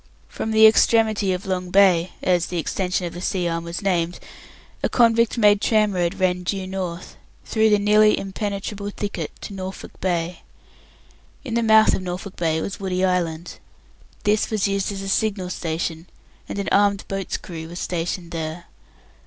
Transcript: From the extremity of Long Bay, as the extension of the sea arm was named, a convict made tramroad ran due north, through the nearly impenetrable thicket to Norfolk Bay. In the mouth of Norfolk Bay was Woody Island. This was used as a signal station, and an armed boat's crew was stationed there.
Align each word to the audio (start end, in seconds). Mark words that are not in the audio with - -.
From 0.27 0.49
the 0.49 0.65
extremity 0.65 1.31
of 1.31 1.45
Long 1.45 1.69
Bay, 1.69 2.13
as 2.23 2.47
the 2.47 2.57
extension 2.57 3.05
of 3.05 3.13
the 3.13 3.21
sea 3.21 3.47
arm 3.47 3.63
was 3.63 3.83
named, 3.83 4.19
a 4.81 4.89
convict 4.89 5.37
made 5.37 5.61
tramroad 5.61 6.19
ran 6.19 6.41
due 6.41 6.65
north, 6.65 7.17
through 7.45 7.69
the 7.69 7.77
nearly 7.77 8.17
impenetrable 8.17 8.89
thicket 8.89 9.29
to 9.41 9.53
Norfolk 9.53 9.91
Bay. 10.01 10.41
In 11.43 11.53
the 11.53 11.61
mouth 11.61 11.93
of 11.93 12.01
Norfolk 12.01 12.35
Bay 12.35 12.59
was 12.61 12.79
Woody 12.79 13.05
Island. 13.05 13.59
This 14.23 14.49
was 14.49 14.67
used 14.67 14.91
as 14.91 15.03
a 15.03 15.07
signal 15.07 15.51
station, 15.51 16.07
and 16.49 16.57
an 16.57 16.69
armed 16.71 17.03
boat's 17.07 17.37
crew 17.37 17.67
was 17.67 17.79
stationed 17.79 18.31
there. 18.31 18.65